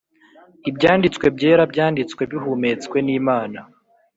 Ibyanditswe 0.69 1.25
byera 1.35 1.63
byanditswe 1.71 2.21
bihumetswe 2.31 2.97
nimana 3.05 3.59